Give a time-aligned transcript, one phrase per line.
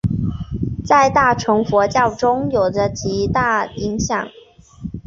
[0.83, 4.27] 在大乘佛教中有着极大影响。